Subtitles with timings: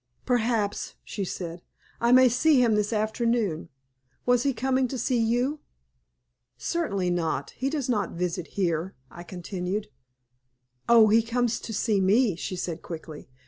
[0.25, 1.61] "Perhaps," she said,
[1.99, 3.69] "I may see him this afternoon.
[4.25, 5.59] Was he coming to see you?"
[6.57, 7.51] "Certainly not.
[7.51, 9.89] He does not visit here," I continued.
[10.89, 13.29] "Oh, he comes to see me," she said, quickly.